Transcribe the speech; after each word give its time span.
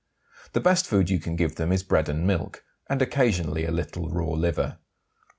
The 0.53 0.59
best 0.59 0.87
food 0.87 1.11
you 1.11 1.19
can 1.19 1.35
give 1.35 1.57
them 1.57 1.71
is 1.71 1.83
bread 1.83 2.09
and 2.09 2.25
milk, 2.25 2.63
and 2.89 3.03
occasionally 3.03 3.65
a 3.65 3.71
little 3.71 4.09
raw 4.09 4.31
liver. 4.31 4.79